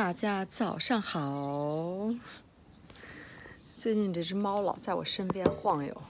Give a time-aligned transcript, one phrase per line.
[0.00, 2.14] 大家早上好。
[3.76, 6.02] 最近这只猫老在我身边晃悠。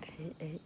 [0.00, 0.08] 哎
[0.38, 0.58] 哎，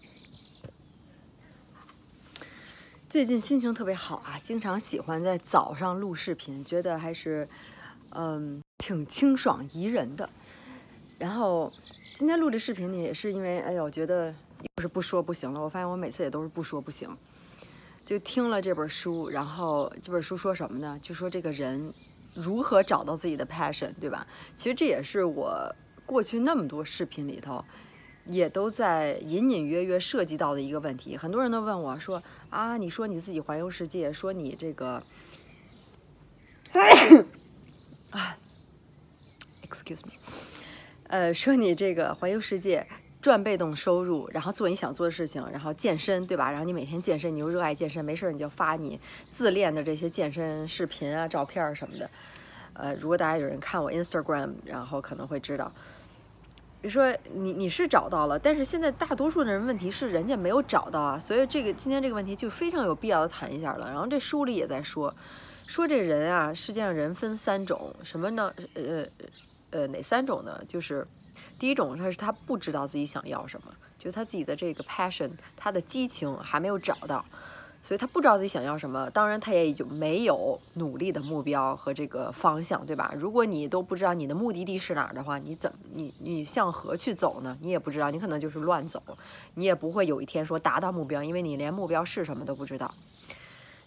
[3.08, 7.49] 最近心情特别好啊，经常喜欢在早上录视频，觉得还是
[8.10, 10.30] 嗯挺清爽宜人的。
[11.19, 11.72] 然后
[12.15, 15.60] 今天录这视频呢，也是因为哎呦，觉得又是不说不行了。
[15.60, 17.10] 我发现我每次也都是不说不行。
[18.09, 20.98] 就听了这本书，然后这本书说什么呢？
[21.02, 21.93] 就说这个人
[22.33, 24.27] 如何找到自己的 passion，对吧？
[24.57, 25.71] 其实这也是我
[26.07, 27.63] 过去那么多视频里头，
[28.25, 31.19] 也都在隐隐约约涉及到的一个问题。
[31.19, 35.02] 很多人都问我说：“啊，你说你自己环游世界，说你这个，
[38.09, 38.38] 啊
[39.69, 40.15] ，excuse me，
[41.09, 42.87] 呃，说你这个环游世界。”
[43.28, 46.50] 赚被动收入，然后做你想做的事情，然后健身，对吧？
[46.50, 48.98] 然后你每天健身，你又热爱健身，没事儿你就发你
[49.30, 52.09] 自恋的这些健身视频啊、照片什么的。
[52.73, 55.70] 呃，如果大家有人看我 Instagram，然后可能会知道，
[56.80, 63.88] 比如说你你是找到了，但是现在大多数的人问题是人家没有找到啊，所以这个今天这个问题就非常有必要的谈一下了。
[63.88, 65.14] 然后这书里也在说，
[65.66, 68.50] 说这人啊，世界上人分三种，什么呢？
[68.72, 69.04] 呃
[69.70, 70.58] 呃，哪三种呢？
[70.66, 71.06] 就是。
[71.58, 77.24] 第一种，他是他不知道自己想要什么，就他自己的这个 passion，他的激情还没有找到，
[77.82, 79.10] 所以他不知道自己想要什么。
[79.10, 83.12] 当然，他也就没有努力的目标和这个方向，对吧？
[83.18, 87.58] 如果你都不知道你的目的地是哪儿的话，你怎你你向何去走呢？
[87.60, 89.02] 你也不知道，你可能就是乱走，
[89.54, 92.94] 你也不会有一天说达到目标，因为你连目标是什么都不知道。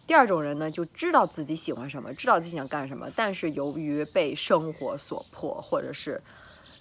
[0.06, 6.22] 第二种人呢，就知道自己喜欢什么，知道自己想干什么，但是由于被生活所迫，或者是。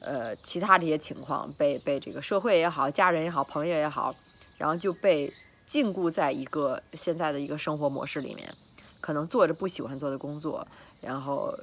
[0.00, 4.14] 呃，其他这些情况被被这个社会也好，家人也好，朋友也好，
[4.56, 5.32] 然后就被
[5.66, 8.52] 禁锢在一个现在的一个生活模式里面，
[9.00, 10.66] 可能做着不喜欢做的工作，
[11.00, 11.54] 然后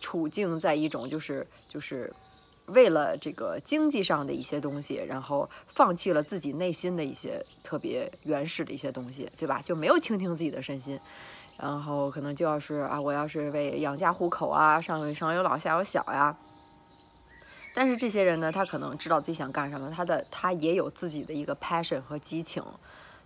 [0.00, 2.12] 处境在一种就是就是
[2.66, 9.62] 为了这个经济上的一些东西，然后放弃了自己内心的一些特别原始的一些东西，对吧？
[9.62, 10.98] 就没有倾听自己的身心，
[11.56, 16.36] 然后可能就要是啊，我要是为养家糊口啊，上上有老下有小呀。
[17.76, 22.62] 但是这些人呢，他可能知道自己想干什么，他的他也有自己的一个 passion 和激情，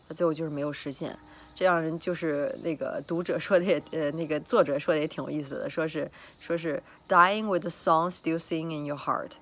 [0.09, 1.19] 他最后就是没有实现。
[1.55, 6.11] 这样人就是那个读者说的也，呃，那个作者说的也挺有意思的，说是
[6.41, 9.33] 说是 dying with the song still sing in your heart，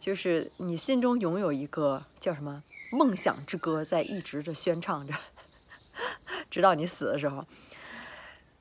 [0.00, 5.12] 就是你心中拥有一个叫什么梦想之歌在一直的宣唱着，
[6.48, 7.44] 直到你死的时候。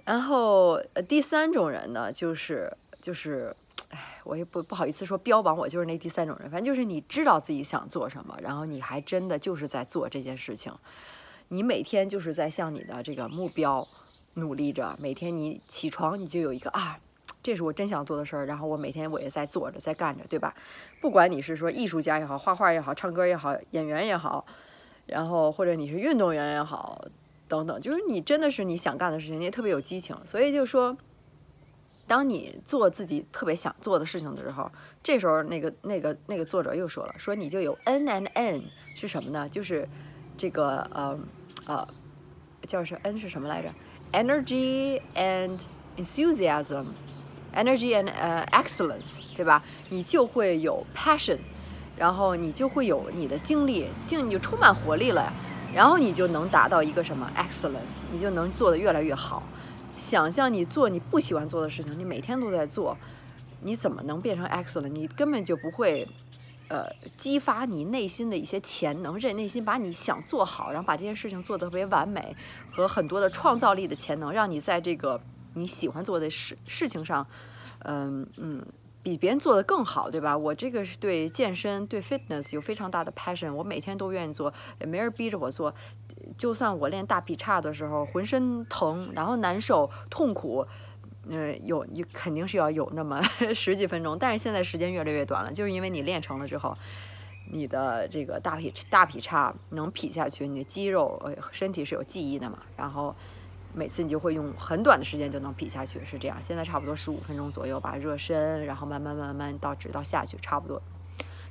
[0.03, 3.55] 然后呃，第三种人呢，就是就是。
[4.27, 10.73] 我也不不好意思说标榜我就是那第三种人，反正就是你知道自己想做什么，然后你还真的就是在做这件事情，
[11.47, 13.87] 你每天就是在向你的这个目标
[14.33, 16.99] 努力着，每天你起床你就有一个啊，
[17.41, 20.53] 这是我真想做的事儿，然后我每天我也在做着，在干着，对吧？
[20.99, 24.45] 不管你是说艺术家也好，画画也好，唱歌也好，演员也好，
[25.05, 27.01] 然后或者你是运动员也好，
[27.47, 30.97] 等等，就是你真的是你想干的事情，你也特别有激情，所以就说。
[32.07, 34.71] 当你做自己特别想做的事情的时候，
[35.03, 38.63] 这时候那个那个那个作者又说了，说你就有 N and N
[38.95, 39.47] 是什么呢？
[39.49, 39.87] 就是
[40.37, 41.19] 这个呃
[41.65, 41.87] 呃
[42.65, 43.69] 叫是 N 是什么来着
[44.13, 45.59] ？Energy and
[45.97, 49.61] enthusiasm，energy and 呃 excellence，对吧？
[49.89, 51.39] 你就会有 passion，
[51.97, 55.33] 然后你就会有你的精力，精你就充满活力了，
[55.73, 59.43] 然后你就能达到一个什么 excellence，你就能做得越来越好。
[59.97, 62.95] 想象你做你不喜欢做的事情，你每天都在做，
[63.61, 64.89] 你怎么能变成 excellent？
[64.89, 66.07] 你根本就不会，
[66.69, 66.85] 呃，
[67.17, 72.35] 激发你内心的一些潜能，这内心把你想做好，然后把这件事情做得特别完美，
[72.71, 75.19] 和很多的创造力的潜能，让你在这个
[75.55, 77.25] 你喜欢做的事事情上，
[77.79, 78.63] 嗯嗯，
[79.07, 80.37] 比别人做得更好，对吧？
[80.37, 85.73] 我这个是对健身、对 fitness 有非常大的 passion，我每天都愿意做，也没人逼着我做。
[86.37, 90.67] 就算我练大劈叉的时候浑身疼，然后难受、痛苦，
[91.29, 93.21] 嗯，有你肯定是要有那么
[93.55, 94.19] 十几分钟。
[94.19, 96.77] 但是现在时间越来越短了，就是因为你练成了之后，
[97.49, 102.59] 你的这个大劈大劈叉能劈下去，你的肌肉呃身体是有记忆的嘛。
[102.75, 103.15] 然后
[103.73, 106.37] 每次你就会用很短的时间就能比下去，是这样。
[106.41, 110.81] 现在差不多十五分钟左右吧，热身，然后慢慢慢慢到直到下去，差不多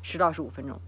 [0.02, 0.80] 十到十五分钟。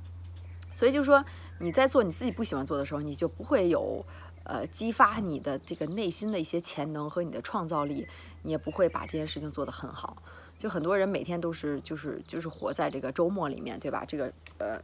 [0.73, 1.25] 所以就是说。
[1.61, 4.07] 你在做你自己不喜欢做的时候，你就不会有，
[4.45, 8.07] 呃，激发你的这个内心的一些潜能和你的创造力，
[8.43, 10.23] 你也不会把这件事情做得很好。
[10.57, 14.05] 就很多人每天都是就是就是活在这个周末里面，对吧？
[14.07, 14.81] 这个呃，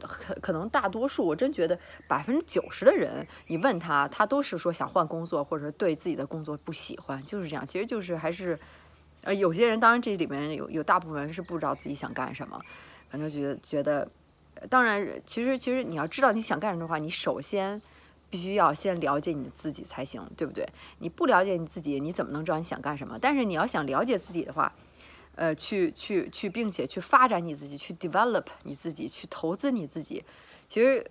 [0.00, 7.66] 可可能大多数，我真觉得百分之九十的人，你问他，他都是说想换工作，或者对自己的工作不喜欢，就是这样。
[7.66, 8.58] 其实就是还是，
[9.22, 12.60] 呃，有些人当然这里面有有大部分人是不知道自己想干什么，
[13.08, 14.06] 反正觉得觉得，
[14.68, 17.80] 当然其实其实你要知道你想干什么的话，你首先
[18.28, 20.68] 必须要先了解你自己才行，对不对？
[20.98, 23.18] 你不了解你自己，你怎么能知道你想干什么？
[23.20, 24.72] 但是你要想了解自己的话。
[25.36, 30.24] 呃，去去去，并且去发展你自己，去 develop 你自己，去投资你自己。
[30.66, 31.06] 其实，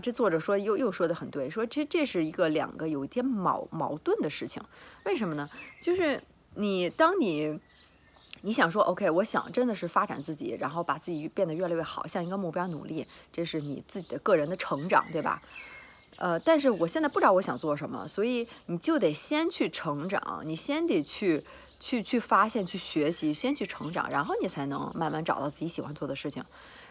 [0.00, 4.62] 这作者说又又说的很对，说这这是一个两个有一点矛矛盾的事情。
[5.04, 5.50] 为什么呢？
[5.80, 6.22] 就是
[6.54, 7.58] 你当你
[8.42, 15.42] 你想说 OK，我想真的是发展自己，然后把自己变得越来越好，向一个目标努力，这是你自己的个人的成长，对吧？
[16.18, 21.44] 呃，但是我现在不知道我想做什么，所以你就得先去成长，你先得去。
[21.78, 26.44] 去去发现，去学习，先去成长，然后你才能慢慢找到自己喜欢做的事情，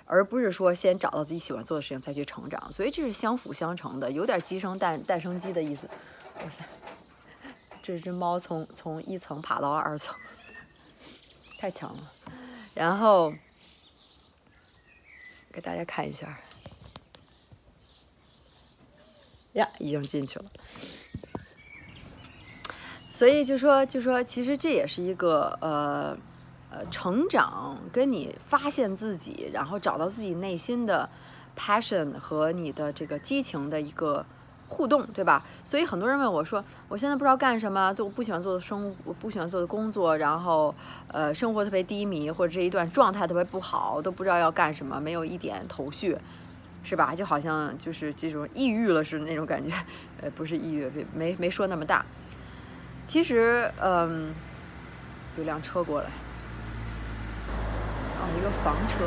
[0.06, 2.72] 而不是说先找到自己喜欢做的事情再去成长。
[2.72, 5.90] 所以这是相辅相成的，有点鸡生蛋，蛋生鸡的意思。
[6.44, 6.64] 哇塞，
[7.82, 10.16] 这只猫从从一层爬到二层，
[11.58, 12.12] 太强了。
[12.74, 13.34] 然后
[15.52, 16.40] 给大家看一下，
[19.54, 20.46] 呀，已经进去了。
[23.16, 26.18] 所以就说，就说，其实这也是一个呃
[26.70, 31.08] 呃成长，跟你发现自己，然后找到自己内心的
[31.58, 34.26] passion 和你的这个激情的一个
[34.68, 35.42] 互动，对吧？
[35.64, 40.76] 所以很多人问我说，我现在不知道干什么，做我不喜欢做的生，我不喜欢做的工作，然后
[41.08, 46.18] 呃生活特别低迷，或者这一段状态特别不好，都不知道要干什么，没有一点头绪，
[46.84, 47.16] 是吧？
[47.16, 49.74] 就好像就是这种抑郁了似的那种感觉，
[50.22, 52.06] 呃，不是抑郁，没没说那么大。
[53.06, 54.34] 其实，嗯，
[55.38, 56.08] 有辆车过来，
[58.20, 59.06] 哦，一个房车。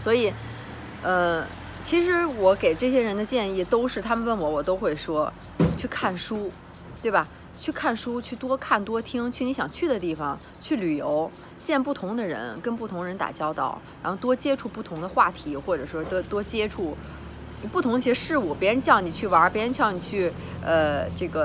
[0.00, 0.32] 所以，
[1.02, 1.44] 呃，
[1.84, 5.30] 其实我给这些人的建议都是，他们问我，我都会说，
[5.76, 6.50] 去看书，
[7.02, 7.26] 对吧？
[7.58, 16.96] 去看书，去多看多听，去你想去的地方，去旅游，见不同的人，跟不同人打交道，然后多接触不同的话题，或者说多多接触。
[17.72, 20.30] 不同一些事物，别人叫你去玩，别人叫你去，
[20.62, 21.42] 呃，这个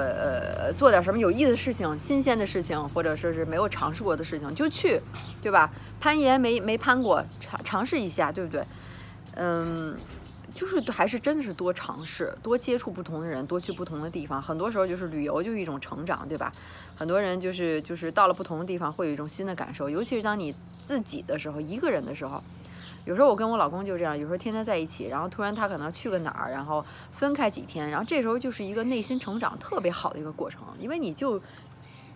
[0.68, 5.00] 呃，做点什么有意思的事情、新鲜的事情，或者说是没有尝试过的事情，就去，
[5.42, 5.72] 对吧？
[6.00, 8.64] 攀岩没没攀过，尝尝试一下，对不对？
[9.36, 9.98] 嗯，
[10.52, 14.40] 就是还是真的是多尝试，多接触不同的人，多去不同的地方。
[14.40, 16.52] 很多时候就是旅游就是一种成长，对吧？
[16.96, 22.44] 很多人就是就是到了不同的地方会有一种新的感受，尤其是当你自己的时候，一个人的时候。
[23.06, 31.42] 有时候我跟我老公就这样，有时候天天在一起，然后突然他可能去个哪儿，然后分开几天，然后这时候就是一个内心成长特别好的一个过程，因为你就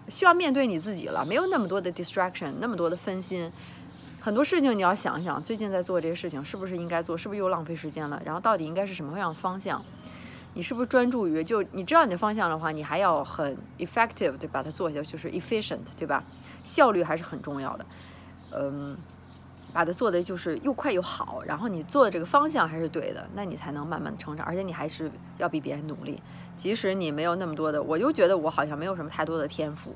[0.07, 3.51] 需要面对你自己了，没有那么多的 distraction，那么多的分心，
[4.21, 9.83] 很多事情你要想想，最近在做这些事情是不是应该做，是不是又浪费时间了，然后到底应该是什么样的方向，
[10.53, 16.23] 你是不是专注于就你知道你的方向的话，你还要很 effective 的把它做下去，就是 efficient，对吧？
[16.63, 17.85] 效率还是很重要的，
[18.53, 18.97] 嗯。
[19.77, 26.19] 把它做的就是又快又好，然后你做的这个方向还是对的，那你才能慢慢成长，而且你还是要比别人努力。
[26.55, 29.95] 即使你没有那么多的，我就觉得我好像没有什么太多的天赋，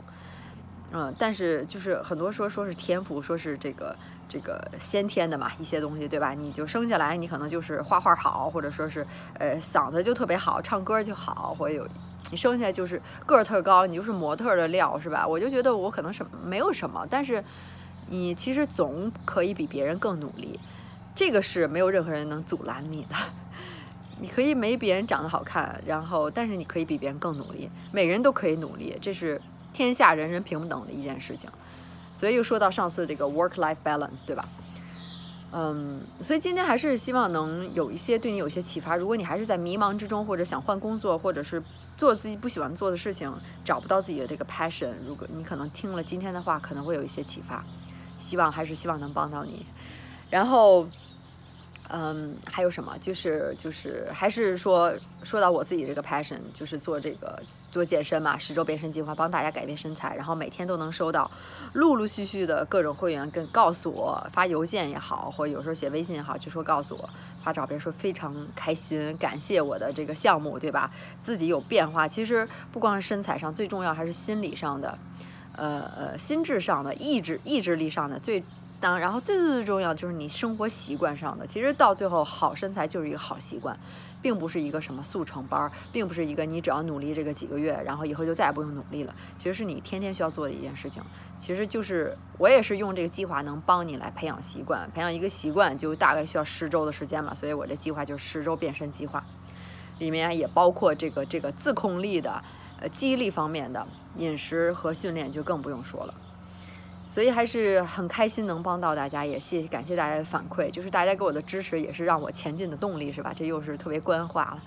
[0.92, 3.95] 嗯，但是就是很多说说是天赋，说是这个
[4.30, 6.36] 这个先天的嘛，一些东西对吧？
[6.36, 9.04] 你就生下来你可能就是画画好，或者说是
[9.39, 11.88] 呃嗓子就特别好，唱歌就好，或者有
[12.30, 15.28] 你生下来就是个儿特高，你就是模特的料是吧？
[15.28, 17.44] 我就觉得我可能什么没有什么，但是。
[18.09, 20.59] 你其实总可以比别人更努力，
[21.15, 23.15] 这个是没有任何人能阻拦你的。
[24.19, 29.41] 你可以没别人长得好看，然后但是你可以比别人更努力，每人都可以努力，这是
[29.73, 31.49] 天下人人平等的一件事情。
[32.13, 34.47] 所以又说到上次这个 work-life balance，对吧？
[35.53, 38.95] 嗯，所以今天还是希望能有一些对你有一些启发。
[38.95, 41.61] 如果你还是在迷茫之中，或者想换工作，或者是
[41.97, 43.33] 做自己不喜欢做的事情，
[43.65, 47.65] 找不到自己的这个 passion，如果你可能听了今天的话，可能会有一些启发。
[48.21, 49.66] 希望还是希望能帮到你，
[50.30, 50.85] 然后，
[51.90, 52.95] 嗯，还有什么？
[53.01, 61.30] 就是就是还是说说到我自己这个 passion，就是做这个做健身嘛，十周变身计划，帮大家改变身材，然后每天都能收到
[61.73, 67.09] 陆陆续续的各种会员跟告诉我发邮件也好，或者有时候写微信也好，就说告诉我
[67.44, 70.90] 发照片说非常开心，感谢我的这个项目，对吧？
[71.21, 74.97] 自己有变化，其实不光是身材上，最重要还是心理上的。
[75.61, 78.44] 呃呃，心智上的意志意志力上的最
[78.80, 81.45] 当然后最最最重要就是你生活习惯上的。
[81.45, 83.77] 其实到最后，好身材就是一个好习惯，
[84.23, 89.13] 并不是一个什么速成班，并不是一个你只要努力这个几个月，然后以后就再也不用努力了。
[89.37, 91.03] 其实是你天天需要做的一件事情。
[91.37, 97.35] 其实就是我也是用这个计划能帮你来培养习惯，培养一个习惯就大概需要十周的时间嘛。
[97.35, 99.23] 所以我这计划就是十周变身计划，
[99.99, 102.44] 里面也包括这个这个自控力的。
[102.81, 103.85] 呃，记忆力方面的
[104.18, 106.14] 饮食和训练就更不用说了，
[107.09, 113.31] 所以还是很开心能帮到大家，也谢谢感谢大家的反馈，就是大家给我的支持也是让我前进的动力，是吧？
[113.35, 114.64] 这又是特别官话了，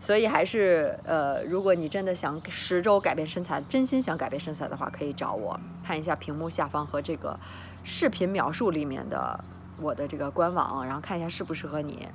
[0.00, 7.36] 所以还是呃，如果你真的想十周改变身材，真心想改变身材的话，可以找我看一下屏幕下方和这个
[7.82, 9.44] 视频描述里面的
[9.80, 12.06] 我的这个官网，然后看一下适不适合你。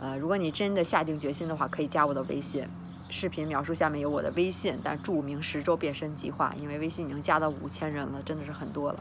[0.00, 2.66] 呃，如果你真的下定决心的话，可以加我的微信。
[3.14, 8.98] 视频描述下面有我的微信，但注明十周变身计划，因为微信已经加到五千人了，真的是很多了。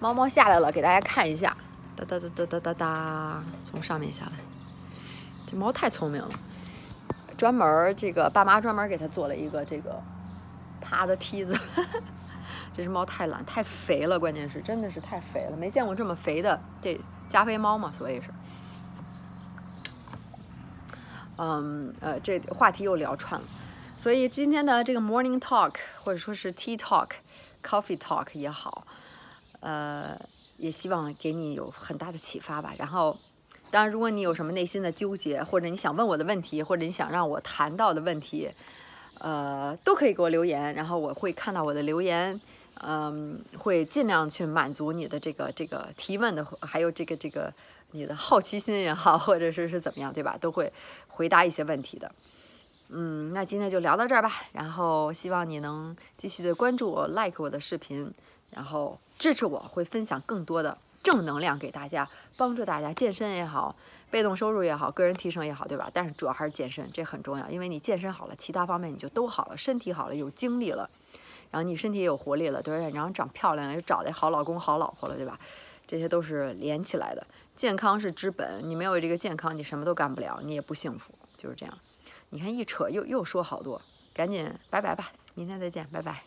[0.00, 1.56] 猫猫下来了，给大家看一下，
[1.94, 4.32] 哒哒哒哒哒哒哒，从上面下来。
[5.46, 6.30] 这猫太聪明了，
[7.36, 10.02] 专门这个爸妈专门给它做了一个这个
[10.80, 11.56] 爬的梯子。
[12.74, 18.26] 这只猫太懒，太肥了，关键是真的是太肥了，没见过这么肥的这加菲猫嘛，所以是。
[21.38, 23.46] 嗯，呃，这话题又聊串了，
[23.98, 27.10] 所以今天的这个 morning talk 或者说是 tea talk、
[27.62, 28.86] coffee talk 也好，
[29.60, 30.18] 呃，
[30.56, 32.72] 也希望给你有很大的启发吧。
[32.78, 33.14] 然后，
[33.70, 38.50] 当然，如果你有什么内心的纠结，或者你想问我的问题，或者你想让我谈到的问题，
[39.18, 42.40] 呃，都可以给我留言，然后我会看到我的留言，
[42.82, 47.52] 嗯，会尽量去满足你的这个这个提问的，还有这个这个。
[47.96, 50.36] 你的好奇心也好，或者是是怎么样，对吧？
[50.38, 50.72] 都会
[51.08, 52.12] 回答一些问题的。
[52.88, 54.42] 嗯，那今天就聊到这儿吧。
[54.52, 58.12] 然后希望你能继续的关注我，like 我的视频，
[58.50, 63.74] 然后支持我，会分享更多的正能量给大家，帮助大家健身也好，
[64.10, 65.90] 被动收入也好，个人提升也好，对吧？
[65.92, 70.88] 但是主要还是健身，这很重要，因为你健身好了，其他方面你就都好了，身体好了，有精力了，
[71.50, 75.40] 然后你身体也有活力了，对，然后长漂亮了，又找的好老公、好老婆了，对吧？
[75.88, 77.26] 这些都是连起来的。
[77.56, 81.78] 健康是之本，你没有这个健康，你什么都干不了，你也不幸福，就是这样。
[82.28, 83.80] 你看一扯又又说好多，
[84.12, 86.22] 赶紧拜拜吧，明天再见，拜拜。